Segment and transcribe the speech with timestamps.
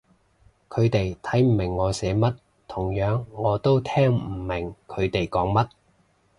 [0.67, 2.33] 佢哋睇唔明我寫乜，
[2.67, 5.69] 同樣我都聽唔明佢哋講乜